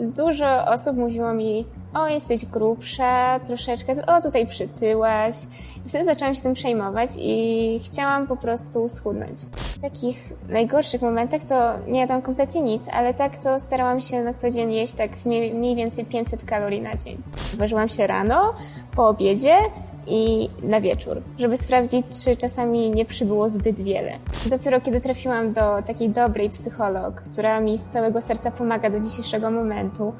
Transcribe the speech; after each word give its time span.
dużo 0.00 0.66
osób 0.66 0.96
mówiło 0.96 1.34
mi, 1.34 1.66
o 1.94 2.08
jesteś 2.08 2.46
grubsza, 2.46 3.40
troszeczkę, 3.40 4.06
o 4.06 4.22
tutaj 4.22 4.46
przytyłaś. 4.46 5.34
I 5.86 5.88
wtedy 5.88 6.04
zaczęłam 6.04 6.34
się 6.34 6.42
tym 6.42 6.54
przejmować 6.54 7.10
i 7.18 7.80
chciałam 7.84 8.26
po 8.26 8.36
prostu 8.36 8.88
schudnąć. 8.88 9.40
W 9.52 9.78
takich 9.78 10.32
najgorszych 10.48 11.02
momentach 11.02 11.44
to 11.44 11.72
nie 11.86 12.00
jadłam 12.00 12.22
kompletnie 12.22 12.60
nic, 12.60 12.82
ale 12.92 13.14
tak 13.14 13.38
to 13.38 13.60
starałam 13.60 14.00
się 14.00 14.22
na 14.22 14.34
co 14.34 14.50
dzień 14.50 14.72
jeść 14.72 14.92
tak 14.92 15.10
mniej 15.54 15.76
więcej 15.76 16.04
500 16.04 16.44
kalorii 16.44 16.80
na 16.80 16.96
dzień. 16.96 17.22
Ważyłam 17.54 17.88
się 17.88 18.06
rano, 18.06 18.54
po 18.96 19.08
obiedzie 19.08 19.56
i 20.10 20.50
na 20.62 20.80
wieczór, 20.80 21.22
żeby 21.38 21.56
sprawdzić, 21.56 22.06
czy 22.24 22.36
czasami 22.36 22.90
nie 22.90 23.04
przybyło 23.04 23.50
zbyt 23.50 23.80
wiele. 23.80 24.12
Dopiero 24.46 24.80
kiedy 24.80 25.00
trafiłam 25.00 25.52
do 25.52 25.82
takiej 25.86 26.10
dobrej 26.10 26.50
psycholog, 26.50 27.20
która 27.20 27.60
mi 27.60 27.78
z 27.78 27.84
całego 27.84 28.20
serca 28.20 28.50
pomaga 28.50 28.90
do 28.90 29.00
dzisiejszego 29.00 29.50
momentu, 29.50 30.12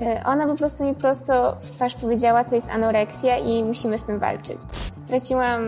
e, 0.00 0.22
ona 0.24 0.46
po 0.46 0.56
prostu 0.56 0.84
mi 0.84 0.94
prosto 0.94 1.56
w 1.60 1.70
twarz 1.70 1.94
powiedziała, 1.94 2.44
co 2.44 2.54
jest 2.54 2.70
anoreksja 2.70 3.38
i 3.38 3.64
musimy 3.64 3.98
z 3.98 4.04
tym 4.04 4.18
walczyć. 4.18 4.58
Straciłam 5.04 5.62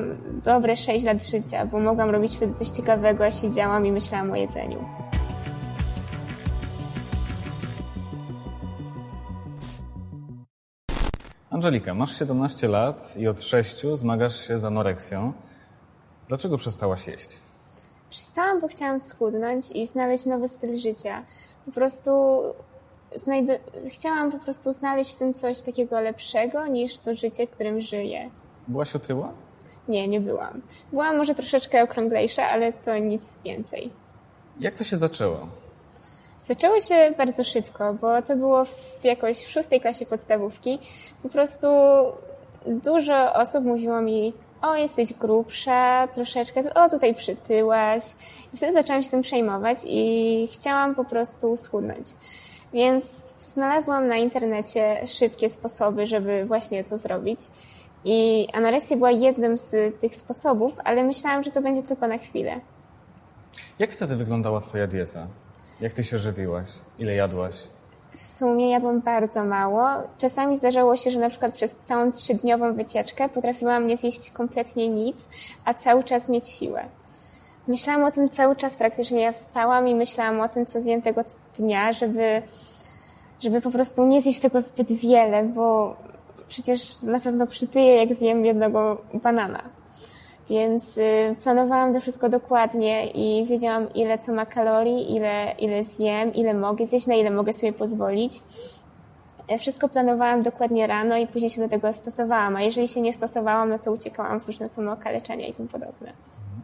dobre 0.44 0.76
6 0.76 1.04
lat 1.04 1.26
życia, 1.26 1.66
bo 1.66 1.80
mogłam 1.80 2.10
robić 2.10 2.36
wtedy 2.36 2.54
coś 2.54 2.68
ciekawego, 2.68 3.24
a 3.24 3.30
siedziałam 3.30 3.86
i 3.86 3.92
myślałam 3.92 4.32
o 4.32 4.36
jedzeniu. 4.36 4.84
Angelika, 11.56 11.94
masz 11.94 12.18
17 12.18 12.68
lat 12.68 13.16
i 13.16 13.28
od 13.28 13.42
6 13.42 13.82
zmagasz 13.92 14.46
się 14.48 14.58
z 14.58 14.64
anoreksją. 14.64 15.32
Dlaczego 16.28 16.58
przestałaś 16.58 17.06
jeść? 17.06 17.36
Przestałam, 18.10 18.60
bo 18.60 18.68
chciałam 18.68 19.00
schudnąć 19.00 19.70
i 19.70 19.86
znaleźć 19.86 20.26
nowy 20.26 20.48
styl 20.48 20.78
życia. 20.78 21.24
Po 21.66 21.72
prostu 21.72 22.10
znajdę... 23.14 23.58
chciałam 23.88 24.32
po 24.32 24.38
prostu 24.38 24.72
znaleźć 24.72 25.14
w 25.14 25.18
tym 25.18 25.34
coś 25.34 25.62
takiego 25.62 26.00
lepszego 26.00 26.66
niż 26.66 26.98
to 26.98 27.14
życie, 27.14 27.46
którym 27.46 27.80
żyję. 27.80 28.30
Byłaś 28.68 28.96
otyła? 28.96 29.32
Nie, 29.88 30.08
nie 30.08 30.20
byłam. 30.20 30.62
Byłam 30.92 31.16
może 31.16 31.34
troszeczkę 31.34 31.82
okrąglejsza, 31.82 32.48
ale 32.48 32.72
to 32.72 32.98
nic 32.98 33.38
więcej. 33.44 33.92
Jak 34.60 34.74
to 34.74 34.84
się 34.84 34.96
zaczęło? 34.96 35.48
Zaczęło 36.46 36.80
się 36.80 37.14
bardzo 37.18 37.44
szybko, 37.44 37.94
bo 37.94 38.22
to 38.22 38.36
było 38.36 38.64
w 38.64 39.04
jakoś 39.04 39.38
w 39.38 39.50
szóstej 39.50 39.80
klasie 39.80 40.06
podstawówki. 40.06 40.78
Po 41.22 41.28
prostu 41.28 41.66
dużo 42.66 43.34
osób 43.34 43.64
mówiło 43.64 44.00
mi, 44.00 44.32
o 44.62 44.74
jesteś 44.74 45.12
grubsza, 45.12 46.08
troszeczkę, 46.08 46.74
o 46.74 46.90
tutaj 46.90 47.14
przytyłaś. 47.14 48.02
I 48.54 48.56
wtedy 48.56 48.72
zaczęłam 48.72 49.02
się 49.02 49.10
tym 49.10 49.22
przejmować 49.22 49.78
i 49.86 50.48
chciałam 50.52 50.94
po 50.94 51.04
prostu 51.04 51.56
schudnąć. 51.56 52.06
Więc 52.72 53.34
znalazłam 53.38 54.08
na 54.08 54.16
internecie 54.16 55.06
szybkie 55.06 55.50
sposoby, 55.50 56.06
żeby 56.06 56.44
właśnie 56.44 56.84
to 56.84 56.98
zrobić. 56.98 57.40
I 58.04 58.48
anoreksja 58.52 58.96
była 58.96 59.10
jednym 59.10 59.56
z 59.56 60.00
tych 60.00 60.16
sposobów, 60.16 60.74
ale 60.84 61.04
myślałam, 61.04 61.42
że 61.42 61.50
to 61.50 61.62
będzie 61.62 61.82
tylko 61.82 62.08
na 62.08 62.18
chwilę. 62.18 62.60
Jak 63.78 63.92
wtedy 63.92 64.16
wyglądała 64.16 64.60
Twoja 64.60 64.86
dieta? 64.86 65.26
Jak 65.80 65.92
ty 65.92 66.04
się 66.04 66.18
żywiłaś? 66.18 66.68
Ile 66.98 67.14
jadłaś? 67.14 67.54
W 68.16 68.22
sumie 68.22 68.70
jadłam 68.70 69.00
bardzo 69.00 69.44
mało. 69.44 69.88
Czasami 70.18 70.56
zdarzało 70.56 70.96
się, 70.96 71.10
że 71.10 71.20
na 71.20 71.30
przykład 71.30 71.54
przez 71.54 71.76
całą 71.84 72.12
trzydniową 72.12 72.74
wycieczkę 72.74 73.28
potrafiłam 73.28 73.86
nie 73.86 73.96
zjeść 73.96 74.30
kompletnie 74.30 74.88
nic, 74.88 75.16
a 75.64 75.74
cały 75.74 76.04
czas 76.04 76.28
mieć 76.28 76.48
siłę. 76.48 76.84
Myślałam 77.68 78.04
o 78.04 78.10
tym 78.10 78.28
cały 78.28 78.56
czas 78.56 78.76
praktycznie. 78.76 79.20
Ja 79.20 79.32
wstałam 79.32 79.88
i 79.88 79.94
myślałam 79.94 80.40
o 80.40 80.48
tym, 80.48 80.66
co 80.66 80.80
zjem 80.80 81.02
tego 81.02 81.24
dnia, 81.58 81.92
żeby, 81.92 82.42
żeby 83.40 83.60
po 83.60 83.70
prostu 83.70 84.06
nie 84.06 84.22
zjeść 84.22 84.40
tego 84.40 84.60
zbyt 84.60 84.92
wiele, 84.92 85.44
bo 85.44 85.96
przecież 86.48 87.02
na 87.02 87.20
pewno 87.20 87.46
przytyję, 87.46 87.94
jak 87.96 88.14
zjem 88.14 88.44
jednego 88.44 89.02
banana. 89.14 89.62
Więc 90.50 90.98
y, 90.98 91.36
planowałam 91.42 91.92
to 91.92 92.00
wszystko 92.00 92.28
dokładnie 92.28 93.10
i 93.10 93.46
wiedziałam, 93.46 93.92
ile 93.94 94.18
co 94.18 94.32
ma 94.32 94.46
kalorii, 94.46 95.16
ile, 95.16 95.54
ile 95.58 95.84
zjem, 95.84 96.34
ile 96.34 96.54
mogę 96.54 96.86
zjeść, 96.86 97.06
na 97.06 97.14
ile 97.14 97.30
mogę 97.30 97.52
sobie 97.52 97.72
pozwolić. 97.72 98.42
E, 99.48 99.58
wszystko 99.58 99.88
planowałam 99.88 100.42
dokładnie 100.42 100.86
rano 100.86 101.16
i 101.16 101.26
później 101.26 101.50
się 101.50 101.60
do 101.60 101.68
tego 101.68 101.92
stosowałam, 101.92 102.56
a 102.56 102.62
jeżeli 102.62 102.88
się 102.88 103.00
nie 103.00 103.12
stosowałam, 103.12 103.68
no 103.68 103.78
to 103.78 103.92
uciekałam 103.92 104.40
w 104.40 104.46
różne 104.46 104.68
samookaleczenia 104.68 105.46
i 105.46 105.54
tym 105.54 105.68
podobne. 105.68 106.12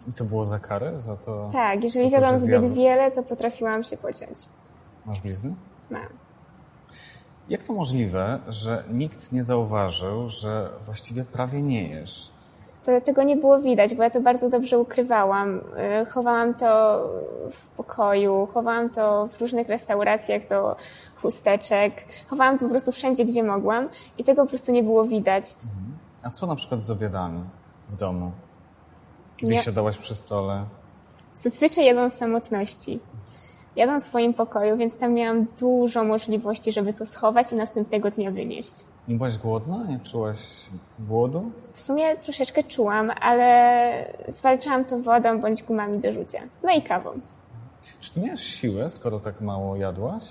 I 0.09 0.13
to 0.13 0.25
było 0.25 0.45
za 0.45 0.59
karę? 0.59 1.01
Za 1.01 1.17
to, 1.17 1.49
tak, 1.53 1.85
jeżeli 1.85 2.11
zjadłam 2.11 2.39
zbyt 2.39 2.73
wiele, 2.73 3.11
to 3.11 3.23
potrafiłam 3.23 3.85
się 3.85 3.97
pociąć. 3.97 4.39
Masz 5.07 5.21
blizny? 5.21 5.55
Mam. 5.91 6.03
Jak 7.49 7.65
to 7.65 7.73
możliwe, 7.73 8.39
że 8.49 8.85
nikt 8.91 9.33
nie 9.33 9.43
zauważył, 9.43 10.29
że 10.29 10.71
właściwie 10.83 11.25
prawie 11.25 11.63
nie 11.63 11.89
jesz? 11.89 12.32
To 12.85 13.01
tego 13.01 13.23
nie 13.23 13.37
było 13.37 13.61
widać, 13.61 13.95
bo 13.95 14.03
ja 14.03 14.11
to 14.11 14.21
bardzo 14.21 14.51
dobrze 14.51 14.79
ukrywałam. 14.79 15.61
Y, 16.03 16.07
chowałam 16.07 16.55
to 16.55 17.01
w 17.51 17.67
pokoju, 17.67 18.49
chowałam 18.55 18.91
to 18.91 19.27
w 19.27 19.41
różnych 19.41 19.69
restauracjach 19.69 20.49
do 20.49 20.77
chusteczek, 21.23 22.07
chowałam 22.27 22.59
to 22.59 22.65
po 22.65 22.71
prostu 22.71 22.93
wszędzie, 22.93 23.25
gdzie 23.25 23.43
mogłam 23.43 23.89
i 24.19 24.25
tego 24.25 24.43
po 24.43 24.49
prostu 24.49 24.73
nie 24.73 24.83
było 24.83 25.05
widać. 25.05 25.45
A 26.23 26.31
co 26.31 26.47
na 26.47 26.57
przykład 26.57 26.85
z 26.85 26.91
obiadami 26.91 27.41
w 27.89 27.97
domu? 27.97 28.33
Kiedy 29.37 29.53
nie. 29.53 29.63
siadałaś 29.63 29.99
przy 29.99 30.15
stole? 30.15 30.65
Zazwyczaj 31.37 31.85
jadłam 31.85 32.11
w 32.11 32.13
samotności. 32.13 33.01
Jadłam 33.77 34.01
w 34.01 34.03
swoim 34.03 34.35
pokoju, 34.35 34.77
więc 34.77 34.97
tam 34.97 35.13
miałam 35.13 35.47
dużo 35.61 36.05
możliwości, 36.05 36.73
żeby 36.73 36.93
to 36.93 37.07
schować 37.07 37.53
i 37.53 37.55
następnego 37.55 38.11
dnia 38.11 38.31
wynieść. 38.31 38.85
Nie 39.09 39.17
byłaś 39.17 39.39
głodna? 39.39 39.85
Nie 39.89 40.01
czułaś 40.01 40.39
głodu? 40.99 41.51
W 41.73 41.81
sumie 41.81 42.17
troszeczkę 42.17 42.63
czułam, 42.63 43.11
ale 43.21 44.15
zwalczałam 44.29 44.85
to 44.85 44.99
wodą 44.99 45.41
bądź 45.41 45.63
gumami 45.63 45.99
do 45.99 46.13
rzucia. 46.13 46.39
No 46.63 46.71
i 46.73 46.83
kawą. 46.83 47.11
Czy 48.01 48.15
ty 48.15 48.21
miałaś 48.21 48.43
siłę, 48.43 48.89
skoro 48.89 49.21
tak 49.21 49.41
mało 49.41 49.77
jadłaś? 49.77 50.25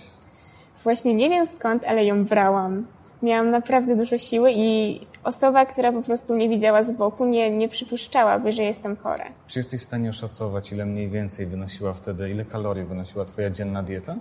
Właśnie 0.83 1.13
nie 1.13 1.29
wiem 1.29 1.45
skąd, 1.45 1.85
ale 1.85 2.05
ją 2.05 2.25
brałam. 2.25 2.83
Miałam 3.23 3.51
naprawdę 3.51 3.95
dużo 3.95 4.17
siły 4.17 4.51
i 4.55 4.99
osoba, 5.23 5.65
która 5.65 5.91
po 5.91 6.01
prostu 6.01 6.35
mnie 6.35 6.49
widziała 6.49 6.83
z 6.83 6.91
boku, 6.91 7.25
nie, 7.25 7.49
nie 7.49 7.69
przypuszczałaby, 7.69 8.51
że 8.51 8.63
jestem 8.63 8.95
chora. 8.95 9.25
Czy 9.47 9.59
jesteś 9.59 9.81
w 9.81 9.83
stanie 9.85 10.09
oszacować, 10.09 10.71
ile 10.71 10.85
mniej 10.85 11.09
więcej 11.09 11.45
wynosiła 11.45 11.93
wtedy, 11.93 12.29
ile 12.29 12.45
kalorii 12.45 12.83
wynosiła 12.85 13.25
twoja 13.25 13.49
dzienna 13.49 13.83
dieta? 13.83 14.15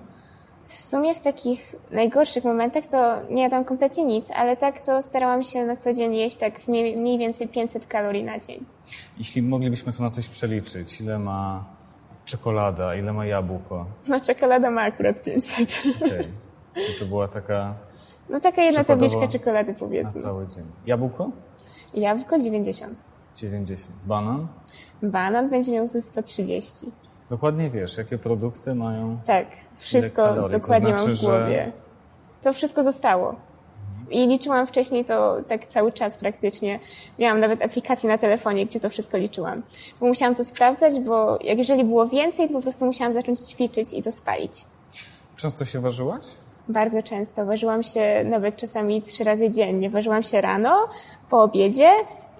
W 0.70 0.76
sumie 0.76 1.14
w 1.14 1.20
takich 1.20 1.74
najgorszych 1.90 2.44
momentach 2.44 2.86
to 2.86 3.16
nie 3.30 3.42
jadłam 3.42 3.64
kompletnie 3.64 4.04
nic, 4.04 4.30
ale 4.30 4.56
tak 4.56 4.80
to 4.80 5.02
starałam 5.02 5.42
się 5.42 5.66
na 5.66 5.76
co 5.76 5.92
dzień 5.92 6.16
jeść 6.16 6.36
tak 6.36 6.68
mniej 6.68 7.18
więcej 7.18 7.48
500 7.48 7.86
kalorii 7.86 8.24
na 8.24 8.38
dzień. 8.38 8.64
Jeśli 9.18 9.42
moglibyśmy 9.42 9.92
to 9.92 10.02
na 10.02 10.10
coś 10.10 10.28
przeliczyć, 10.28 11.00
ile 11.00 11.18
ma 11.18 11.64
czekolada, 12.24 12.94
ile 12.94 13.12
ma 13.12 13.26
jabłko? 13.26 13.86
No 14.08 14.20
czekolada 14.20 14.70
ma 14.70 14.82
akurat 14.82 15.22
500. 15.22 15.82
Okej. 15.96 16.10
Okay. 16.10 16.24
Czy 16.74 17.00
to 17.00 17.06
była 17.06 17.28
taka... 17.28 17.74
No 18.28 18.40
taka 18.40 18.62
jedna 18.62 18.84
tabliczka 18.84 19.28
czekolady 19.28 19.74
powiedzmy. 19.74 20.20
Na 20.20 20.26
cały 20.26 20.46
dzień. 20.46 20.64
Jabłko? 20.86 21.30
Jabłko 21.94 22.38
90. 22.38 22.98
90. 23.36 23.96
Banan? 24.06 24.46
Banan 25.02 25.50
będzie 25.50 25.72
miał 25.72 25.86
ze 25.86 26.02
130. 26.02 26.86
Dokładnie 27.30 27.70
wiesz, 27.70 27.98
jakie 27.98 28.18
produkty 28.18 28.74
mają. 28.74 29.18
Tak, 29.26 29.46
wszystko 29.76 30.48
dokładnie 30.48 30.88
znaczy, 30.88 31.06
mam 31.06 31.16
w 31.16 31.20
głowie. 31.20 31.64
Że... 31.66 31.72
To 32.42 32.52
wszystko 32.52 32.82
zostało. 32.82 33.34
I 34.10 34.28
liczyłam 34.28 34.66
wcześniej 34.66 35.04
to 35.04 35.36
tak 35.48 35.66
cały 35.66 35.92
czas 35.92 36.18
praktycznie. 36.18 36.80
Miałam 37.18 37.40
nawet 37.40 37.62
aplikację 37.62 38.08
na 38.08 38.18
telefonie, 38.18 38.66
gdzie 38.66 38.80
to 38.80 38.90
wszystko 38.90 39.18
liczyłam. 39.18 39.62
Bo 40.00 40.06
musiałam 40.06 40.34
to 40.34 40.44
sprawdzać, 40.44 41.00
bo 41.00 41.38
jak 41.42 41.58
jeżeli 41.58 41.84
było 41.84 42.06
więcej, 42.06 42.48
to 42.48 42.54
po 42.54 42.62
prostu 42.62 42.86
musiałam 42.86 43.12
zacząć 43.12 43.38
ćwiczyć 43.40 43.94
i 43.94 44.02
to 44.02 44.12
spalić. 44.12 44.64
Często 45.36 45.64
się 45.64 45.80
ważyłaś? 45.80 46.24
Bardzo 46.68 47.02
często. 47.02 47.46
Ważyłam 47.46 47.82
się 47.82 48.24
nawet 48.24 48.56
czasami 48.56 49.02
trzy 49.02 49.24
razy 49.24 49.50
dziennie. 49.50 49.90
Ważyłam 49.90 50.22
się 50.22 50.40
rano, 50.40 50.88
po 51.30 51.42
obiedzie 51.42 51.90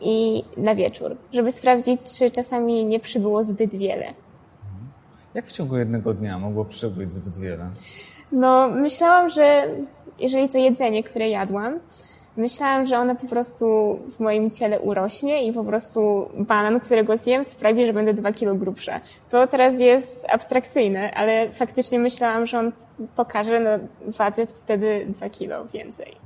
i 0.01 0.45
na 0.57 0.75
wieczór, 0.75 1.17
żeby 1.33 1.53
sprawdzić, 1.53 2.01
czy 2.19 2.31
czasami 2.31 2.85
nie 2.85 3.01
przybyło 3.01 3.45
zbyt 3.45 3.75
wiele. 3.75 4.15
Jak 5.35 5.47
w 5.47 5.53
ciągu 5.53 5.77
jednego 5.77 6.15
dnia 6.15 6.39
mogło 6.39 6.65
przybyć 6.65 7.13
zbyt 7.13 7.39
wiele? 7.39 7.71
No, 8.33 8.69
myślałam, 8.69 9.29
że 9.29 9.69
jeżeli 10.19 10.49
to 10.49 10.59
jedzenie, 10.59 11.03
które 11.03 11.29
jadłam, 11.29 11.79
myślałam, 12.37 12.87
że 12.87 12.99
ono 12.99 13.15
po 13.15 13.27
prostu 13.27 13.99
w 14.17 14.21
moim 14.21 14.51
ciele 14.51 14.81
urośnie 14.81 15.47
i 15.47 15.53
po 15.53 15.65
prostu 15.65 16.29
banan, 16.39 16.81
którego 16.81 17.17
zjem, 17.17 17.45
sprawi, 17.45 17.87
że 17.87 17.93
będę 17.93 18.15
dwa 18.15 18.33
kilo 18.33 18.55
grubsza. 18.55 19.01
To 19.31 19.47
teraz 19.47 19.81
jest 19.81 20.27
abstrakcyjne, 20.29 21.15
ale 21.15 21.53
faktycznie 21.53 21.99
myślałam, 21.99 22.47
że 22.47 22.59
on 22.59 22.73
pokaże 23.17 23.61
na 23.61 23.79
wadze 24.07 24.47
wtedy 24.47 25.07
dwa 25.09 25.31
kilo 25.31 25.65
więcej. 25.65 26.17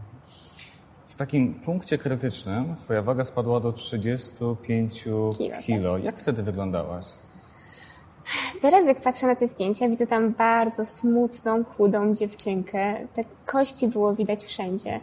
W 1.07 1.17
takim 1.17 1.55
punkcie 1.55 1.99
krytycznym 1.99 2.75
twoja 2.77 3.03
waga 3.03 3.25
spadła 3.25 3.61
do 3.61 3.73
35 3.73 5.03
kilo. 5.03 5.31
kilo. 5.67 5.99
Jak 5.99 6.19
wtedy 6.19 6.43
wyglądałaś? 6.43 7.07
Teraz 8.61 8.87
jak 8.89 9.01
patrzę 9.01 9.27
na 9.27 9.37
te 9.37 9.47
zdjęcia, 9.47 9.89
widzę 9.89 10.07
tam 10.07 10.33
bardzo 10.33 10.85
smutną, 10.87 11.65
chudą 11.65 12.15
dziewczynkę. 12.15 12.95
Te 13.15 13.23
kości 13.47 13.89
było 13.89 14.15
widać 14.15 14.45
wszędzie, 14.45 15.01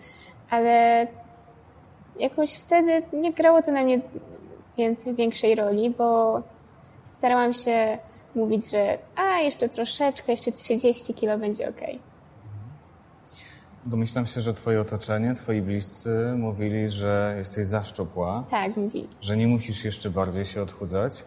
ale 0.50 1.08
jakoś 2.20 2.54
wtedy 2.56 3.02
nie 3.14 3.34
grało 3.34 3.62
to 3.62 3.72
na 3.72 3.84
mnie 3.84 4.02
więcej, 4.78 5.16
większej 5.16 5.56
roli, 5.56 5.90
bo 5.98 6.42
starałam 7.04 7.54
się 7.54 7.98
mówić, 8.36 8.72
że 8.72 8.98
a, 9.16 9.40
jeszcze 9.40 9.70
troszeczkę, 9.70 10.32
jeszcze 10.32 10.52
30 10.52 11.14
kilo 11.14 11.38
będzie 11.38 11.70
ok. 11.70 11.82
Domyślam 13.86 14.28
się, 14.28 14.42
że 14.42 14.54
twoje 14.54 14.82
otoczenie, 14.82 15.34
twoi 15.34 15.62
bliscy 15.62 16.34
mówili, 16.38 16.90
że 16.90 17.36
jesteś 17.38 17.66
za 17.66 17.84
szczupła, 17.84 18.44
Tak, 18.50 18.78
mówili. 18.78 19.08
że 19.22 19.38
nie 19.38 19.48
musisz 19.48 19.86
jeszcze 19.86 20.10
bardziej 20.10 20.46
się 20.46 20.62
odchudzać. 20.62 21.26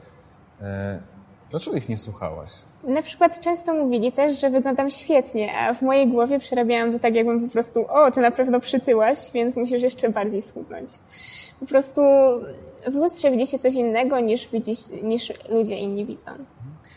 Dlaczego 1.55 1.77
ich 1.77 1.89
nie 1.89 1.99
słuchałaś? 1.99 2.51
Na 2.85 3.03
przykład 3.03 3.41
często 3.41 3.75
mówili 3.75 4.13
też, 4.13 4.41
że 4.41 4.51
wyglądam 4.51 4.91
świetnie, 4.91 5.59
a 5.59 5.75
w 5.75 5.83
mojej 5.83 6.09
głowie 6.09 6.39
przerabiałam 6.39 6.93
to 6.93 6.99
tak, 6.99 7.15
jakbym 7.17 7.47
po 7.47 7.53
prostu, 7.53 7.87
o, 7.89 8.11
ty 8.11 8.21
na 8.21 8.31
pewno 8.31 8.61
przytyłaś, 8.61 9.19
więc 9.35 9.57
musisz 9.57 9.83
jeszcze 9.83 10.11
bardziej 10.11 10.43
schudnąć. 10.43 10.91
Po 11.61 11.67
prostu 11.67 12.01
w 12.87 12.95
lustrze 12.95 13.31
widzi 13.31 13.47
się 13.47 13.59
coś 13.59 13.75
innego 13.75 14.21
niż, 14.21 14.49
widzisz, 14.49 14.79
niż 15.03 15.33
ludzie 15.49 15.77
inni 15.77 16.07
widzą. 16.07 16.31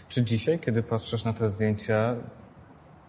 Czy 0.10 0.24
dzisiaj, 0.24 0.60
kiedy 0.60 0.84
patrzysz 0.84 1.24
na 1.26 1.34
te 1.34 1.50
zdjęcia, 1.50 2.16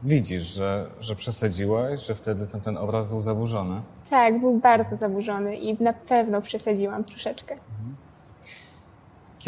widzisz, 0.03 0.43
że, 0.43 0.87
że 1.01 1.17
przesadziłaś, 1.17 2.07
że 2.07 2.15
wtedy 2.15 2.47
ten, 2.47 2.61
ten 2.61 2.77
obraz 2.77 3.09
był 3.09 3.23
zaburzony? 3.23 3.81
Tak, 4.11 4.41
był 4.41 4.59
bardzo 4.59 4.97
zaburzony 4.97 5.57
i 5.57 5.83
na 5.83 5.93
pewno 5.93 6.41
przesadziłam 6.41 7.05
troszeczkę. 7.05 7.57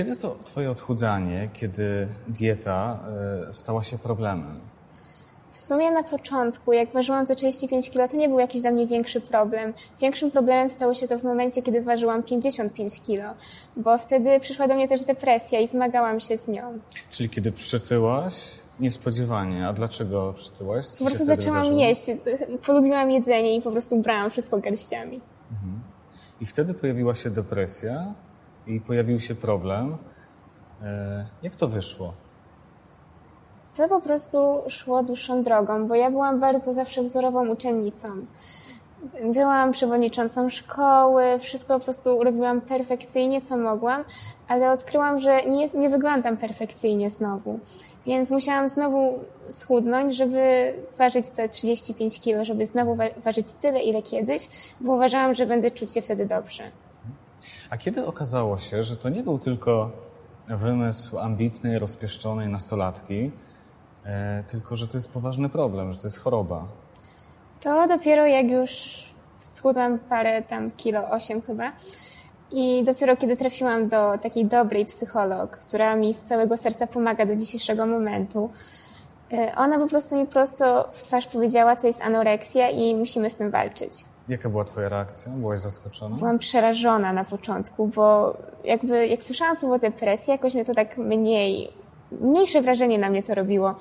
Kiedy 0.00 0.16
to 0.16 0.36
twoje 0.44 0.70
odchudzanie, 0.70 1.48
kiedy 1.52 2.08
dieta 2.28 2.98
y, 3.48 3.52
stała 3.52 3.82
się 3.82 3.98
problemem? 3.98 4.60
W 5.52 5.60
sumie 5.60 5.90
na 5.90 6.02
początku, 6.02 6.72
jak 6.72 6.92
ważyłam 6.92 7.26
te 7.26 7.34
35 7.34 7.90
kg, 7.90 8.10
to 8.10 8.16
nie 8.16 8.28
był 8.28 8.38
jakiś 8.38 8.62
dla 8.62 8.70
mnie 8.70 8.86
większy 8.86 9.20
problem. 9.20 9.72
Większym 10.00 10.30
problemem 10.30 10.70
stało 10.70 10.94
się 10.94 11.08
to 11.08 11.18
w 11.18 11.24
momencie, 11.24 11.62
kiedy 11.62 11.82
ważyłam 11.82 12.22
55 12.22 13.00
kg, 13.06 13.34
bo 13.76 13.98
wtedy 13.98 14.40
przyszła 14.40 14.68
do 14.68 14.74
mnie 14.74 14.88
też 14.88 15.02
depresja 15.02 15.60
i 15.60 15.66
zmagałam 15.66 16.20
się 16.20 16.36
z 16.36 16.48
nią. 16.48 16.78
Czyli 17.10 17.30
kiedy 17.30 17.52
przytyłaś, 17.52 18.34
niespodziewanie. 18.80 19.68
A 19.68 19.72
dlaczego 19.72 20.32
przytyłaś? 20.36 20.86
Co 20.86 20.98
Po 20.98 21.04
prostu 21.04 21.24
zaczęłam 21.24 21.62
wydarzyło? 21.62 21.80
jeść, 21.80 22.02
polubiłam 22.66 23.10
jedzenie 23.10 23.56
i 23.56 23.62
po 23.62 23.70
prostu 23.70 23.96
brałam 23.98 24.30
wszystko 24.30 24.58
garściami. 24.58 25.20
I 26.40 26.46
wtedy 26.46 26.74
pojawiła 26.74 27.14
się 27.14 27.30
depresja 27.30 28.14
i 28.70 28.80
pojawił 28.80 29.20
się 29.20 29.34
problem. 29.34 29.96
E, 30.82 31.26
jak 31.42 31.56
to 31.56 31.68
wyszło? 31.68 32.12
To 33.76 33.88
po 33.88 34.00
prostu 34.00 34.62
szło 34.68 35.02
dłuższą 35.02 35.42
drogą, 35.42 35.86
bo 35.86 35.94
ja 35.94 36.10
byłam 36.10 36.40
bardzo 36.40 36.72
zawsze 36.72 37.02
wzorową 37.02 37.48
uczennicą. 37.48 38.08
Byłam 39.34 39.72
przewodniczącą 39.72 40.48
szkoły, 40.48 41.24
wszystko 41.38 41.78
po 41.78 41.84
prostu 41.84 42.24
robiłam 42.24 42.60
perfekcyjnie, 42.60 43.40
co 43.40 43.56
mogłam, 43.56 44.04
ale 44.48 44.72
odkryłam, 44.72 45.18
że 45.18 45.42
nie, 45.44 45.68
nie 45.74 45.88
wyglądam 45.90 46.36
perfekcyjnie 46.36 47.10
znowu. 47.10 47.60
Więc 48.06 48.30
musiałam 48.30 48.68
znowu 48.68 49.18
schudnąć, 49.48 50.16
żeby 50.16 50.74
ważyć 50.98 51.28
te 51.30 51.48
35 51.48 52.20
kilo, 52.20 52.44
żeby 52.44 52.66
znowu 52.66 52.94
wa- 52.94 53.04
ważyć 53.24 53.46
tyle, 53.52 53.80
ile 53.82 54.02
kiedyś, 54.02 54.48
bo 54.80 54.92
uważałam, 54.92 55.34
że 55.34 55.46
będę 55.46 55.70
czuć 55.70 55.94
się 55.94 56.02
wtedy 56.02 56.26
dobrze. 56.26 56.62
A 57.70 57.78
kiedy 57.78 58.06
okazało 58.06 58.58
się, 58.58 58.82
że 58.82 58.96
to 58.96 59.08
nie 59.08 59.22
był 59.22 59.38
tylko 59.38 59.90
wymysł 60.48 61.18
ambitnej, 61.18 61.78
rozpieszczonej 61.78 62.48
nastolatki, 62.48 63.30
e, 64.04 64.44
tylko 64.48 64.76
że 64.76 64.88
to 64.88 64.96
jest 64.96 65.12
poważny 65.12 65.48
problem, 65.48 65.92
że 65.92 66.00
to 66.00 66.06
jest 66.06 66.18
choroba? 66.18 66.64
To 67.60 67.88
dopiero 67.88 68.26
jak 68.26 68.50
już 68.50 68.70
schudłam 69.38 69.98
parę 69.98 70.42
tam 70.42 70.70
kilo, 70.70 71.10
osiem 71.10 71.42
chyba. 71.42 71.72
I 72.52 72.82
dopiero 72.84 73.16
kiedy 73.16 73.36
trafiłam 73.36 73.88
do 73.88 74.18
takiej 74.18 74.44
dobrej 74.44 74.86
psycholog, 74.86 75.50
która 75.50 75.96
mi 75.96 76.14
z 76.14 76.22
całego 76.22 76.56
serca 76.56 76.86
pomaga 76.86 77.26
do 77.26 77.36
dzisiejszego 77.36 77.86
momentu, 77.86 78.50
y, 79.32 79.54
ona 79.56 79.78
po 79.78 79.86
prostu 79.86 80.16
mi 80.16 80.26
prosto 80.26 80.88
w 80.92 81.02
twarz 81.02 81.26
powiedziała, 81.26 81.76
co 81.76 81.86
jest 81.86 82.02
anoreksja 82.02 82.70
i 82.70 82.94
musimy 82.94 83.30
z 83.30 83.36
tym 83.36 83.50
walczyć. 83.50 83.92
Jaka 84.30 84.48
była 84.48 84.64
twoja 84.64 84.88
reakcja? 84.88 85.32
Byłaś 85.32 85.60
zaskoczona? 85.60 86.16
Byłam 86.16 86.38
przerażona 86.38 87.12
na 87.12 87.24
początku, 87.24 87.86
bo 87.86 88.36
jakby 88.64 89.06
jak 89.06 89.22
słyszałam 89.22 89.56
słowo 89.56 89.78
depresja, 89.78 90.34
jakoś 90.34 90.54
mnie 90.54 90.64
to 90.64 90.74
tak 90.74 90.98
mniej, 90.98 91.72
mniejsze 92.12 92.62
wrażenie 92.62 92.98
na 92.98 93.10
mnie 93.10 93.22
to 93.22 93.34
robiło. 93.34 93.74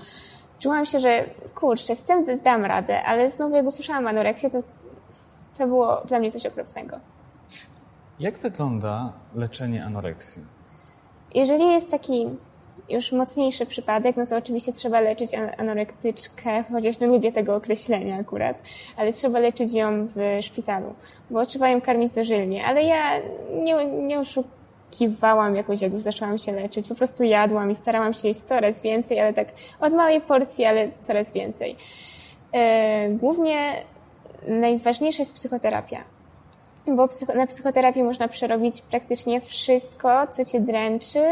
Czułam 0.60 0.86
się, 0.86 1.00
że 1.00 1.26
kurczę, 1.56 1.96
z 1.96 2.04
tym 2.04 2.26
dam 2.44 2.66
radę, 2.66 3.04
ale 3.04 3.32
znowu 3.32 3.56
jak 3.56 3.66
usłyszałam 3.66 4.08
anoreksję, 4.08 4.50
to, 4.50 4.58
to 5.58 5.68
było 5.68 6.02
dla 6.06 6.20
mnie 6.20 6.32
coś 6.32 6.46
okropnego. 6.46 7.00
Jak 8.20 8.38
wygląda 8.40 9.14
leczenie 9.36 9.86
anoreksji? 9.86 10.42
Jeżeli 11.36 11.68
jest 11.68 11.92
taki 11.92 12.28
już 12.90 13.12
mocniejszy 13.12 13.66
przypadek, 13.66 14.18
no 14.18 14.26
to 14.26 14.38
oczywiście 14.38 14.74
trzeba 14.74 15.00
leczyć 15.02 15.34
an- 15.36 15.52
anorektyczkę, 15.58 16.64
chociaż 16.72 17.00
nie 17.00 17.08
lubię 17.08 17.32
tego 17.32 17.56
określenia 17.56 18.18
akurat, 18.18 18.62
ale 18.98 19.14
trzeba 19.14 19.40
leczyć 19.40 19.74
ją 19.74 20.08
w 20.16 20.38
szpitalu, 20.42 20.94
bo 21.30 21.46
trzeba 21.46 21.70
ją 21.70 21.82
karmić 21.82 22.12
dożylnie. 22.12 22.66
Ale 22.66 22.84
ja 22.84 23.20
nie, 23.64 23.86
nie 23.86 24.20
oszukiwałam 24.20 25.56
jakoś, 25.56 25.82
jak 25.82 25.94
już 25.94 26.02
zaczęłam 26.02 26.38
się 26.38 26.52
leczyć. 26.52 26.88
Po 26.88 26.96
prostu 26.96 27.24
jadłam 27.24 27.72
i 27.72 27.76
starałam 27.76 28.14
się 28.14 28.28
jeść 28.28 28.40
coraz 28.40 28.82
więcej, 28.82 29.20
ale 29.20 29.34
tak 29.34 29.48
od 29.80 29.94
małej 29.94 30.22
porcji, 30.22 30.66
ale 30.66 30.90
coraz 31.02 31.34
więcej. 31.34 31.76
E, 32.54 33.10
Głównie 33.10 33.74
najważniejsza 34.48 35.24
jest 35.24 35.36
psychoterapia 35.36 35.98
bo 36.96 37.08
psycho- 37.08 37.36
na 37.36 37.48
psychoterapii 37.48 38.04
można 38.04 38.28
przerobić 38.28 38.82
praktycznie 38.82 39.42
wszystko, 39.42 40.28
co 40.28 40.46
cię 40.46 40.60
dręczy 40.60 41.26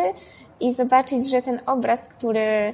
i 0.60 0.74
zobaczyć, 0.74 1.30
że 1.30 1.42
ten 1.42 1.60
obraz, 1.66 2.08
który, 2.08 2.74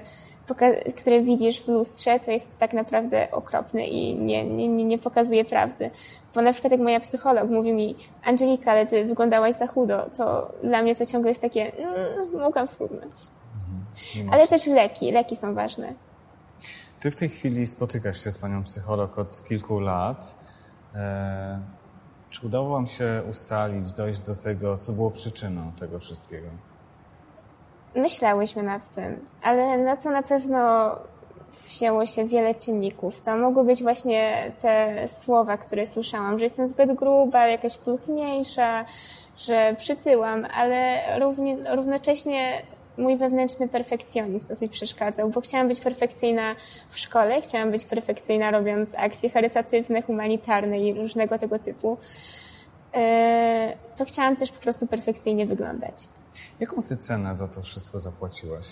który 0.97 1.21
widzisz 1.23 1.61
w 1.61 1.67
lustrze, 1.67 2.19
to 2.19 2.31
jest 2.31 2.57
tak 2.57 2.73
naprawdę 2.73 3.31
okropny 3.31 3.87
i 3.87 4.15
nie, 4.15 4.45
nie, 4.45 4.67
nie, 4.67 4.97
pokazuje 4.97 5.45
prawdy. 5.45 5.91
Bo 6.35 6.41
na 6.41 6.51
przykład 6.53 6.71
jak 6.71 6.81
moja 6.81 6.99
psycholog 6.99 7.49
mówi 7.49 7.73
mi, 7.73 7.95
Angelika, 8.23 8.71
ale 8.71 8.85
ty 8.85 9.05
wyglądałaś 9.05 9.55
za 9.55 9.67
chudo, 9.67 10.09
to 10.17 10.51
dla 10.63 10.81
mnie 10.81 10.95
to 10.95 11.05
ciągle 11.05 11.31
jest 11.31 11.41
takie, 11.41 11.77
mm, 11.77 12.39
mogłam 12.39 12.67
schudnąć. 12.67 13.13
Nie 14.15 14.31
Ale 14.31 14.47
też 14.47 14.67
leki, 14.67 15.11
leki 15.11 15.35
są 15.35 15.53
ważne. 15.53 15.93
Ty 16.99 17.11
w 17.11 17.15
tej 17.15 17.29
chwili 17.29 17.67
spotykasz 17.67 18.23
się 18.23 18.31
z 18.31 18.37
panią 18.37 18.63
psycholog 18.63 19.19
od 19.19 19.43
kilku 19.43 19.79
lat. 19.79 20.35
E, 20.95 21.59
czy 22.33 22.45
udało 22.45 22.69
wam 22.69 22.87
się 22.87 23.23
ustalić, 23.31 23.93
dojść 23.93 24.19
do 24.19 24.35
tego, 24.35 24.77
co 24.77 24.91
było 24.91 25.11
przyczyną 25.11 25.71
tego 25.79 25.99
wszystkiego? 25.99 26.47
Myślałyśmy 27.95 28.63
nad 28.63 28.95
tym, 28.95 29.25
ale 29.43 29.77
na 29.77 29.97
to 29.97 30.11
na 30.11 30.23
pewno 30.23 30.91
wzięło 31.67 32.05
się 32.05 32.25
wiele 32.25 32.55
czynników. 32.55 33.21
To 33.21 33.37
mogły 33.37 33.63
być 33.63 33.83
właśnie 33.83 34.51
te 34.61 35.07
słowa, 35.07 35.57
które 35.57 35.85
słyszałam, 35.85 36.39
że 36.39 36.45
jestem 36.45 36.67
zbyt 36.67 36.93
gruba, 36.93 37.47
jakaś 37.47 37.77
pulchniejsza, 37.77 38.85
że 39.37 39.75
przytyłam, 39.77 40.45
ale 40.53 41.01
równocześnie 41.75 42.61
mój 42.97 43.17
wewnętrzny 43.17 43.67
perfekcjonizm 43.69 44.47
dosyć 44.47 44.71
przeszkadzał, 44.71 45.29
bo 45.29 45.41
chciałam 45.41 45.67
być 45.67 45.79
perfekcyjna 45.79 46.55
w 46.89 46.99
szkole, 46.99 47.41
chciałam 47.41 47.71
być 47.71 47.85
perfekcyjna 47.85 48.51
robiąc 48.51 48.95
akcje 48.97 49.29
charytatywne, 49.29 50.01
humanitarne 50.01 50.79
i 50.79 50.93
różnego 50.93 51.39
tego 51.39 51.59
typu. 51.59 51.97
Yy, 52.93 52.99
To 53.97 54.05
chciałam 54.05 54.35
też 54.35 54.51
po 54.51 54.59
prostu 54.59 54.87
perfekcyjnie 54.87 55.45
wyglądać. 55.45 55.95
Jaką 56.59 56.83
ty 56.83 56.97
cenę 56.97 57.35
za 57.35 57.47
to 57.47 57.61
wszystko 57.61 57.99
zapłaciłaś? 57.99 58.65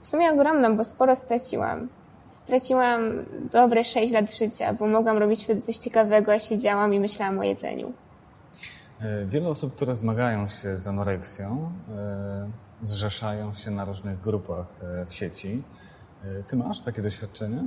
W 0.00 0.06
sumie 0.06 0.30
ogromną, 0.32 0.76
bo 0.76 0.84
sporo 0.84 1.16
straciłam. 1.16 1.88
Straciłam 2.28 3.00
dobre 3.52 3.84
6 3.84 4.12
lat 4.12 4.34
życia, 4.34 4.72
bo 4.72 4.86
mogłam 4.86 5.18
robić 5.18 5.44
wtedy 5.44 5.60
coś 5.60 5.76
ciekawego, 5.76 6.32
a 6.32 6.38
siedziałam 6.38 6.94
i 6.94 7.00
myślałam 7.00 7.38
o 7.38 7.42
jedzeniu. 7.42 7.92
E, 9.02 9.26
Wiele 9.26 9.48
osób, 9.48 9.74
które 9.74 9.96
zmagają 9.96 10.48
się 10.48 10.76
z 10.76 10.88
anoreksją, 10.88 11.72
e, 11.96 12.50
zrzeszają 12.82 13.54
się 13.54 13.70
na 13.70 13.84
różnych 13.84 14.20
grupach 14.20 14.66
e, 14.82 15.06
w 15.06 15.14
sieci. 15.14 15.62
Ty 16.48 16.56
masz 16.56 16.80
takie 16.80 17.02
doświadczenie? 17.02 17.64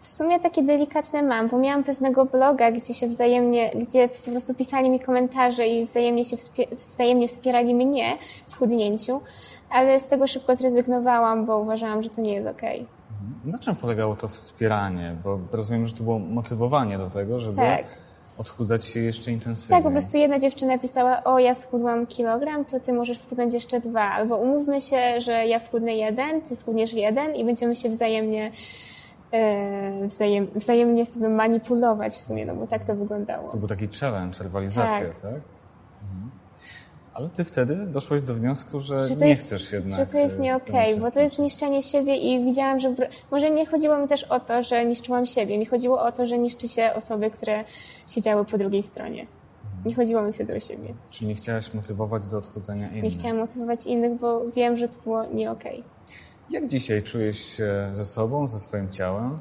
W 0.00 0.08
sumie 0.08 0.40
takie 0.40 0.62
delikatne 0.62 1.22
mam, 1.22 1.48
bo 1.48 1.58
miałam 1.58 1.84
pewnego 1.84 2.26
bloga, 2.26 2.72
gdzie 2.72 2.94
się 2.94 3.08
wzajemnie, 3.08 3.70
gdzie 3.70 4.08
po 4.08 4.30
prostu 4.30 4.54
pisali 4.54 4.90
mi 4.90 5.00
komentarze 5.00 5.66
i 5.66 5.86
wzajemnie 5.86 6.24
się 6.24 6.36
wzajemnie 6.86 7.28
wspierali 7.28 7.74
mnie 7.74 8.18
w 8.48 8.56
chudnięciu, 8.56 9.20
ale 9.70 10.00
z 10.00 10.06
tego 10.06 10.26
szybko 10.26 10.54
zrezygnowałam, 10.54 11.46
bo 11.46 11.58
uważałam, 11.58 12.02
że 12.02 12.10
to 12.10 12.20
nie 12.20 12.32
jest 12.34 12.48
okej. 12.48 12.86
Na 13.44 13.58
czym 13.58 13.76
polegało 13.76 14.16
to 14.16 14.28
wspieranie? 14.28 15.16
Bo 15.24 15.38
rozumiem, 15.52 15.86
że 15.86 15.94
to 15.94 16.02
było 16.02 16.18
motywowanie 16.18 16.98
do 16.98 17.10
tego, 17.10 17.38
żeby 17.38 17.56
Tak. 17.56 17.84
Odchudzać 18.40 18.84
się 18.84 19.00
jeszcze 19.00 19.32
intensywniej. 19.32 19.78
Tak, 19.78 19.84
po 19.84 19.90
prostu 19.90 20.16
jedna 20.16 20.38
dziewczyna 20.38 20.78
pisała, 20.78 21.24
o 21.24 21.38
ja 21.38 21.54
schudłam 21.54 22.06
kilogram, 22.06 22.64
to 22.64 22.80
ty 22.80 22.92
możesz 22.92 23.18
schudnąć 23.18 23.54
jeszcze 23.54 23.80
dwa. 23.80 24.10
Albo 24.10 24.36
umówmy 24.36 24.80
się, 24.80 25.20
że 25.20 25.46
ja 25.46 25.58
schudnę 25.58 25.94
jeden, 25.94 26.42
ty 26.42 26.56
schudniesz 26.56 26.92
jeden 26.92 27.34
i 27.34 27.44
będziemy 27.44 27.76
się 27.76 27.88
wzajemnie 27.88 28.50
e, 29.32 30.06
wzajem, 30.06 30.46
wzajemnie 30.54 31.06
sobie 31.06 31.28
manipulować 31.28 32.12
w 32.12 32.22
sumie, 32.22 32.46
no 32.46 32.54
bo 32.54 32.66
tak 32.66 32.84
to 32.84 32.94
wyglądało. 32.94 33.50
To 33.50 33.56
był 33.56 33.68
taki 33.68 33.88
challenge, 34.00 34.38
rywalizacja, 34.42 35.06
tak? 35.06 35.20
Tak. 35.20 35.59
Ale 37.20 37.28
ty 37.28 37.44
wtedy 37.44 37.76
doszłaś 37.76 38.22
do 38.22 38.34
wniosku, 38.34 38.80
że, 38.80 39.08
Że 39.08 39.16
nie 39.16 39.28
jest, 39.28 39.46
chcesz 39.46 39.72
jednak. 39.72 40.00
że 40.00 40.06
to 40.06 40.18
jest 40.18 40.38
e, 40.38 40.40
nie 40.40 40.56
okej, 40.56 41.00
bo 41.00 41.10
to 41.10 41.20
jest 41.20 41.38
niszczenie 41.38 41.82
siebie 41.82 42.16
i 42.16 42.44
widziałam, 42.44 42.80
że 42.80 42.94
może 43.30 43.50
nie 43.50 43.66
chodziło 43.66 43.98
mi 43.98 44.08
też 44.08 44.24
o 44.24 44.40
to, 44.40 44.62
że 44.62 44.84
niszczyłam 44.84 45.26
siebie, 45.26 45.58
mi 45.58 45.66
chodziło 45.66 46.02
o 46.02 46.12
to, 46.12 46.26
że 46.26 46.38
niszczy 46.38 46.68
się 46.68 46.90
osoby, 46.94 47.30
które 47.30 47.64
siedziały 48.08 48.44
po 48.44 48.58
drugiej 48.58 48.82
stronie. 48.82 49.26
Nie 49.84 49.94
chodziło 49.94 50.22
mi 50.22 50.32
wtedy 50.32 50.56
o 50.56 50.60
siebie. 50.60 50.94
Czyli 51.10 51.28
nie 51.28 51.34
chciałaś 51.34 51.74
motywować 51.74 52.28
do 52.28 52.38
odchudzania 52.38 52.88
innych. 52.88 53.02
Nie 53.02 53.10
chciałam 53.10 53.38
motywować 53.38 53.86
innych, 53.86 54.20
bo 54.20 54.50
wiem, 54.50 54.76
że 54.76 54.88
to 54.88 54.96
było 55.04 55.24
nie 55.26 55.50
okej. 55.50 55.84
Jak 56.50 56.66
dzisiaj 56.66 57.02
czujesz 57.02 57.38
się 57.38 57.88
ze 57.92 58.04
sobą, 58.04 58.48
ze 58.48 58.58
swoim 58.58 58.90
ciałem? 58.90 59.38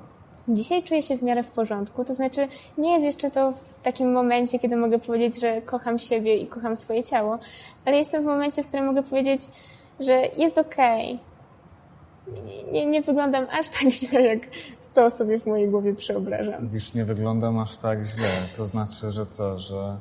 Dzisiaj 0.49 0.83
czuję 0.83 1.01
się 1.01 1.17
w 1.17 1.23
miarę 1.23 1.43
w 1.43 1.47
porządku, 1.47 2.05
to 2.05 2.13
znaczy 2.13 2.47
nie 2.77 2.91
jest 2.91 3.05
jeszcze 3.05 3.31
to 3.31 3.51
w 3.51 3.79
takim 3.79 4.11
momencie, 4.11 4.59
kiedy 4.59 4.75
mogę 4.75 4.99
powiedzieć, 4.99 5.41
że 5.41 5.61
kocham 5.61 5.99
siebie 5.99 6.37
i 6.37 6.47
kocham 6.47 6.75
swoje 6.75 7.03
ciało, 7.03 7.39
ale 7.85 7.97
jestem 7.97 8.23
w 8.23 8.25
momencie, 8.25 8.63
w 8.63 8.67
którym 8.67 8.85
mogę 8.85 9.03
powiedzieć, 9.03 9.41
że 9.99 10.13
jest 10.37 10.57
okej. 10.57 11.19
Nie, 12.45 12.71
nie, 12.71 12.85
nie 12.85 13.01
wyglądam 13.01 13.45
aż 13.51 13.69
tak 13.69 13.91
źle, 13.99 14.21
jak 14.21 14.39
to 14.95 15.09
sobie 15.09 15.39
w 15.39 15.45
mojej 15.45 15.69
głowie 15.69 15.95
przeobrażam. 15.95 16.63
Mówisz, 16.63 16.93
nie 16.93 17.05
wyglądam 17.05 17.59
aż 17.59 17.77
tak 17.77 18.05
źle. 18.05 18.29
To 18.57 18.65
znaczy, 18.65 19.11
że 19.11 19.25
co, 19.25 19.59
że 19.59 19.97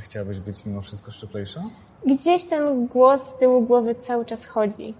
chciałabyś 0.00 0.40
być 0.40 0.66
mimo 0.66 0.80
wszystko 0.80 1.10
szczuplejsza? 1.10 1.62
Gdzieś 2.06 2.44
ten 2.44 2.86
głos 2.86 3.22
z 3.22 3.36
tyłu 3.36 3.62
głowy 3.62 3.94
cały 3.94 4.24
czas 4.24 4.46
chodzi. 4.46 4.94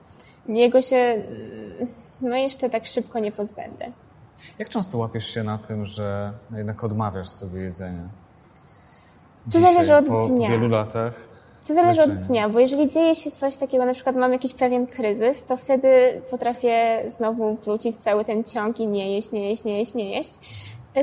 Jego 0.49 0.81
się, 0.81 1.23
no 2.21 2.37
jeszcze 2.37 2.71
tak 2.71 2.87
szybko 2.87 3.19
nie 3.19 3.33
pozbędę. 3.33 3.93
Jak 4.59 4.69
często 4.69 4.99
łapiesz 4.99 5.27
się 5.27 5.45
na 5.45 5.59
tym, 5.59 5.85
że 5.85 6.33
jednak 6.57 6.85
odmawiasz 6.85 7.29
sobie 7.29 7.61
jedzenia? 7.61 8.09
To 9.53 9.61
zależy 9.61 9.95
od 9.95 10.07
po 10.07 10.29
dnia. 10.29 10.49
wielu 10.49 10.69
latach. 10.69 11.15
To 11.69 11.75
zależy 11.75 12.03
od 12.03 12.09
leczenia. 12.09 12.27
dnia, 12.27 12.49
bo 12.49 12.61
jeżeli 12.61 12.89
dzieje 12.89 13.15
się 13.15 13.31
coś 13.31 13.57
takiego, 13.57 13.85
na 13.87 13.95
przykład 13.95 14.17
mam 14.17 14.33
jakiś 14.33 14.55
pewien 14.55 14.87
kryzys, 14.87 15.45
to 15.45 15.57
wtedy 15.57 16.23
potrafię 16.31 17.05
znowu 17.17 17.57
wrócić 17.57 17.97
cały 17.97 18.25
ten 18.25 18.45
ciąg 18.45 18.81
i 18.81 18.87
nie 18.87 19.15
jeść, 19.15 19.33
nie 19.33 19.49
jeść, 19.49 19.65
nie 19.65 19.79
jeść, 19.79 19.95
nie 19.95 20.11
jeść. 20.17 20.31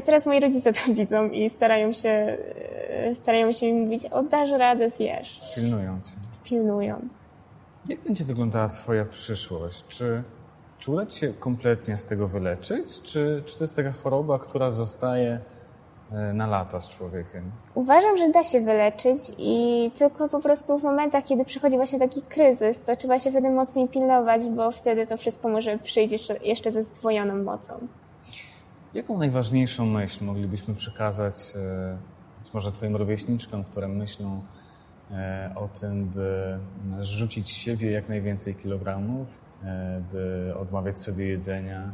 Teraz 0.06 0.26
moi 0.26 0.40
rodzice 0.40 0.74
to 0.74 0.80
widzą 0.94 1.30
i 1.30 1.50
starają 1.50 1.94
się, 1.94 2.38
e, 2.90 3.16
starają 3.16 3.52
się 3.52 3.74
mi 3.74 3.84
mówić, 3.84 4.06
o 4.06 4.24
dasz 4.24 4.52
radę, 4.52 4.90
zjesz. 4.90 5.40
Pilnują 5.56 6.00
cię. 6.02 6.12
Pilnują. 6.44 7.00
Jak 7.88 8.00
będzie 8.00 8.26
wyglądała 8.26 8.70
Twoja 8.70 9.06
przyszłość? 9.06 9.86
Czy, 9.88 10.24
czy 10.80 10.92
uda 10.92 11.06
Ci 11.06 11.20
się 11.20 11.34
kompletnie 11.34 11.98
z 11.98 12.06
tego 12.06 12.28
wyleczyć? 12.28 13.02
Czy, 13.02 13.44
czy 13.46 13.58
to 13.58 13.64
jest 13.64 13.76
taka 13.76 13.92
choroba, 13.92 14.40
która 14.40 14.72
zostaje 14.72 15.40
e, 16.12 16.34
na 16.34 16.48
lata 16.48 16.82
z 16.82 16.90
człowiekiem? 16.90 17.52
Uważam, 17.74 18.18
że 18.18 18.30
da 18.30 18.44
się 18.44 18.62
wyleczyć 18.62 19.20
i 19.38 19.92
tylko 19.98 20.30
po 20.30 20.40
prostu 20.40 20.80
w 20.80 20.84
momentach, 20.84 21.24
kiedy 21.24 21.46
przychodzi 21.46 21.76
właśnie 21.76 22.00
taki 22.00 22.22
kryzys, 22.22 22.82
to 22.82 22.96
trzeba 22.96 23.20
się 23.20 23.32
wtedy 23.32 23.50
mocniej 23.50 23.88
pilnować, 23.88 24.50
bo 24.50 24.72
wtedy 24.72 25.08
to 25.08 25.18
wszystko 25.18 25.50
może 25.50 25.78
przyjść 25.78 26.12
jeszcze, 26.12 26.38
jeszcze 26.38 26.72
ze 26.72 26.84
zdwojoną 26.84 27.44
mocą. 27.44 27.88
Jaką 28.94 29.18
najważniejszą 29.18 29.86
myśl 29.86 30.26
moglibyśmy 30.26 30.76
przekazać 30.76 31.36
e, 31.56 31.98
być 32.44 32.54
może 32.54 32.72
Twoim 32.72 32.96
rówieśniczkom, 32.96 33.64
które 33.64 33.88
myślą 33.88 34.42
e, 35.12 35.52
o 35.56 35.68
tym, 35.68 36.06
by 36.06 36.60
zrzucić 37.00 37.48
z 37.48 37.50
siebie 37.50 37.92
jak 37.92 38.10
najwięcej 38.10 38.56
kilogramów, 38.56 39.49
by 40.14 40.54
odmawiać 40.60 41.00
sobie 41.00 41.28
jedzenia? 41.28 41.92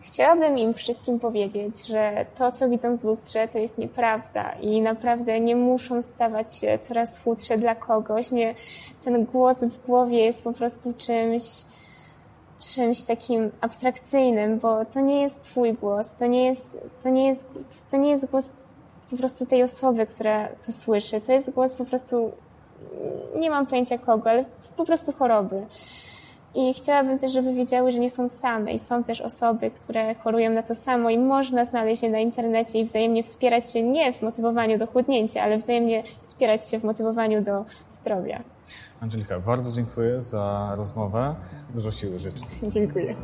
Chciałabym 0.00 0.58
im 0.58 0.74
wszystkim 0.74 1.18
powiedzieć, 1.18 1.86
że 1.86 2.26
to, 2.34 2.52
co 2.52 2.68
widzą 2.68 2.96
w 2.96 3.04
lustrze, 3.04 3.48
to 3.48 3.58
jest 3.58 3.78
nieprawda 3.78 4.52
i 4.52 4.80
naprawdę 4.80 5.40
nie 5.40 5.56
muszą 5.56 6.02
stawać 6.02 6.54
się 6.54 6.78
coraz 6.78 7.18
chudsze 7.18 7.58
dla 7.58 7.74
kogoś. 7.74 8.30
Nie, 8.30 8.54
ten 9.04 9.24
głos 9.24 9.64
w 9.64 9.86
głowie 9.86 10.24
jest 10.24 10.44
po 10.44 10.52
prostu 10.52 10.94
czymś, 10.98 11.42
czymś 12.74 13.02
takim 13.02 13.50
abstrakcyjnym, 13.60 14.58
bo 14.58 14.84
to 14.84 15.00
nie 15.00 15.22
jest 15.22 15.40
twój 15.40 15.72
głos, 15.72 16.14
to 16.14 16.26
nie 16.26 16.44
jest, 16.44 16.78
to 17.02 17.08
nie 17.08 17.26
jest, 17.26 17.46
to 17.90 17.96
nie 17.96 18.10
jest 18.10 18.30
głos 18.30 18.52
po 19.10 19.16
prostu 19.16 19.46
tej 19.46 19.62
osoby, 19.62 20.06
która 20.06 20.48
to 20.66 20.72
słyszy. 20.72 21.20
To 21.20 21.32
jest 21.32 21.50
głos 21.50 21.76
po 21.76 21.84
prostu, 21.84 22.32
nie 23.38 23.50
mam 23.50 23.66
pojęcia 23.66 23.98
kogo, 23.98 24.30
ale 24.30 24.44
po 24.76 24.84
prostu 24.84 25.12
choroby. 25.12 25.66
I 26.54 26.74
chciałabym 26.74 27.18
też, 27.18 27.32
żeby 27.32 27.52
wiedziały, 27.54 27.92
że 27.92 27.98
nie 27.98 28.10
są 28.10 28.28
same 28.28 28.72
i 28.72 28.78
są 28.78 29.02
też 29.02 29.20
osoby, 29.20 29.70
które 29.70 30.14
chorują 30.14 30.50
na 30.50 30.62
to 30.62 30.74
samo 30.74 31.10
i 31.10 31.18
można 31.18 31.64
znaleźć 31.64 32.02
je 32.02 32.10
na 32.10 32.18
internecie 32.18 32.78
i 32.78 32.84
wzajemnie 32.84 33.22
wspierać 33.22 33.72
się 33.72 33.82
nie 33.82 34.12
w 34.12 34.22
motywowaniu 34.22 34.78
do 34.78 34.86
chudnięcia, 34.86 35.42
ale 35.42 35.56
wzajemnie 35.56 36.02
wspierać 36.22 36.70
się 36.70 36.78
w 36.78 36.84
motywowaniu 36.84 37.42
do 37.42 37.64
zdrowia. 37.90 38.42
Angelika, 39.00 39.40
bardzo 39.40 39.72
dziękuję 39.72 40.20
za 40.20 40.72
rozmowę. 40.76 41.34
Dużo 41.74 41.90
siły 41.90 42.18
życzę. 42.18 42.44
Dziękuję. 42.62 43.14